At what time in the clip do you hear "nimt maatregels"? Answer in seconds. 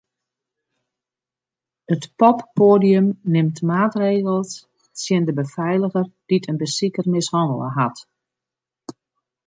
3.33-4.51